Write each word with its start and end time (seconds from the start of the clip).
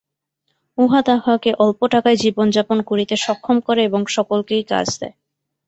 উহা 0.77 0.99
তাহাকে 1.01 1.49
অল্প 1.59 1.79
টাকায় 1.87 2.17
জীবনযাপন 2.17 2.77
করিতে 2.81 3.15
সক্ষম 3.17 3.57
করে 3.59 3.81
এবং 3.83 4.01
সকলকেই 4.15 4.63
কাজ 4.71 4.87
দেয়। 4.99 5.15